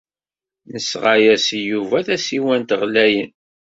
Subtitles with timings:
[0.73, 3.31] Nesɣa-as-d i Yuba tasiwant ɣlayen.